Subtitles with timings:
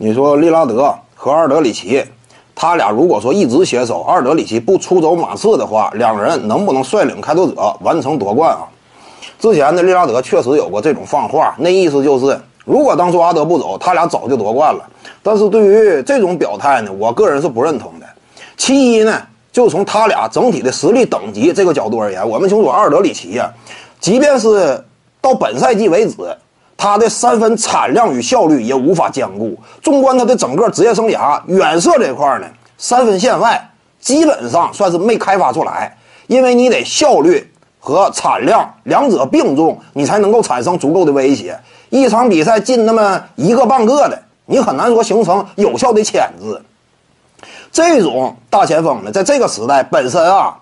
[0.00, 2.00] 你说利拉德和阿尔德里奇，
[2.54, 8.62] 他俩如果说一直携手，阿尔德里奇不出走马刺的话，两人能不能率领开拓者完成夺冠啊？
[9.40, 14.88] 之前的利拉德确实有过这种放话，那意思就是，如果当初阿德不走，他俩早就夺冠了。
[15.20, 18.06] 但是对于这种表态呢，我个人是不认同的。
[18.56, 19.20] 其一呢，
[19.50, 23.50] 就从他俩整体的实力等级这个角度而言，我们清楚阿尔德里奇呀，
[23.98, 24.80] 即便是
[25.20, 26.14] 到本赛季为止。
[26.78, 29.58] 他的三分产量与效率也无法兼顾。
[29.82, 32.46] 纵观他的整个职业生涯，远射这块呢，
[32.78, 35.94] 三分线外基本上算是没开发出来。
[36.28, 41.58] 因为你得效率和产量两者并重，你才能够产生足够的威胁。
[41.90, 46.62] 一场比赛进那么一个半个的，你很难说形成有效的潜质。
[47.72, 50.56] 这种大前锋呢，在这个时代本身啊，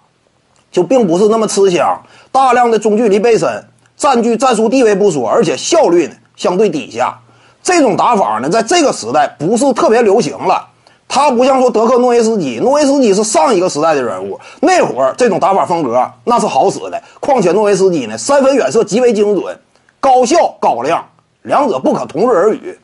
[0.72, 2.00] 就并不是那么吃香。
[2.32, 3.62] 大量的中距离背身。
[3.96, 7.18] 占据战术地位不说，而且效率呢相对低下。
[7.62, 10.68] 这种打法呢，在这个时代不是特别流行了。
[11.08, 17.02] 他不像说德克诺维斯基，诺维斯基是上一个时代的人物，那会儿这种打法风格那是好使的。
[17.20, 19.56] 况且诺维斯基呢，三分远射极为精准，
[20.00, 21.04] 高效高亮，
[21.42, 22.78] 两者不可同日而语。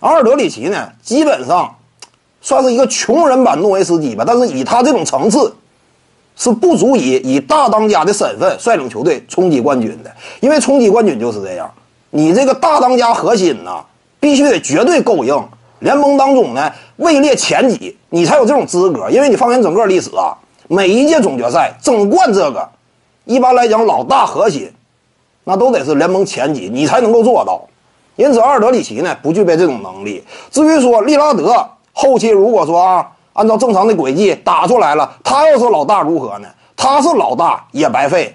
[0.00, 1.74] 阿尔德里奇呢，基本上
[2.40, 5.54] 算是一个穷人版诺维斯基吧，但是以他这种层次。
[6.36, 11.72] 是不足以以大当家的身份率领球队冲击冠军的，因为冲击冠军就是这样，
[12.10, 13.82] 你这个大当家核心呢，
[14.20, 15.42] 必须得绝对够硬，
[15.78, 19.08] 联盟当中呢位列前几，你才有这种资格。
[19.08, 20.36] 因为你放眼整个历史啊，
[20.68, 22.68] 每一届总决赛争冠这个，
[23.24, 24.70] 一般来讲老大核心，
[25.44, 27.66] 那都得是联盟前几，你才能够做到。
[28.16, 30.22] 因此，阿尔德里奇呢不具备这种能力。
[30.50, 33.12] 至于说利拉德后期如果说啊。
[33.36, 36.48] 按照正常的轨迹打出来了，他要是老大如何呢？
[36.76, 38.34] 他是老大也白费，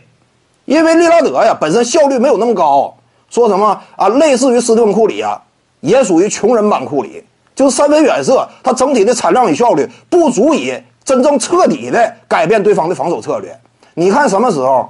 [0.66, 2.95] 因为利拉德呀本身效率没有那么高。
[3.29, 4.09] 说什么啊？
[4.09, 5.41] 类似于斯蒂芬库里啊，
[5.79, 7.23] 也属于穷人版库里，
[7.55, 10.73] 就是三分远射，他整体的产量与效率不足以
[11.05, 13.57] 真正彻底的改变对方的防守策略。
[13.94, 14.89] 你看什么时候，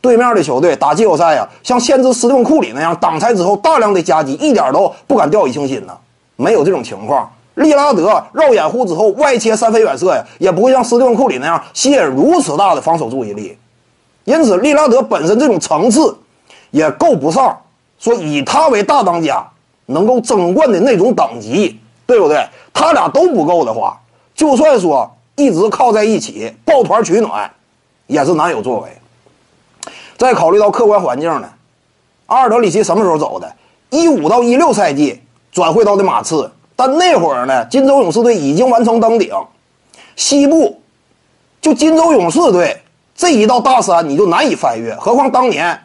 [0.00, 5.94] 对面的球队打季后赛呀，像限制斯蒂芬库里那样挡拆之后大量的夹击，一点都不敢掉以轻心呢？
[6.36, 7.30] 没有这种情况。
[7.58, 13.58] 利拉德绕掩护之后外切三分远射呀，也不会像斯蒂芬库里那样吸引如此大的防守注意力。
[14.24, 16.16] 因此，利拉德本身这种层次
[16.70, 17.58] 也够不上
[17.98, 19.44] 说以他为大当家
[19.86, 22.46] 能够争冠的那种等级，对不对？
[22.72, 23.98] 他俩都不够的话，
[24.34, 27.50] 就算说一直靠在一起抱团取暖，
[28.06, 28.88] 也是难有作为。
[30.16, 31.48] 再考虑到客观环境呢，
[32.26, 33.52] 阿尔德里奇什么时候走的？
[33.90, 36.52] 一五到一六赛季转会到的马刺。
[36.80, 39.34] 但那会儿呢，金州勇士队已经完成登顶，
[40.14, 40.80] 西部
[41.60, 42.80] 就金州勇士队
[43.16, 45.76] 这一道大山你就难以翻越，何况当年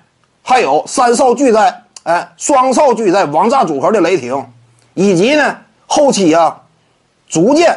[0.43, 4.45] 还有三少俱在，哎，双少俱在，王炸组合的雷霆，
[4.93, 6.61] 以及呢后期啊
[7.27, 7.75] 逐渐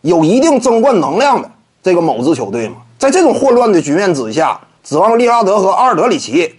[0.00, 1.48] 有一定争冠能量的
[1.84, 6.52] 这个某支球队嘛，在这种混乱的局面之下，指望利拉德和阿尔德里奇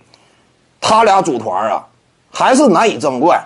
[0.80, 1.86] 他俩组团啊，
[2.32, 3.46] 还是难以争冠。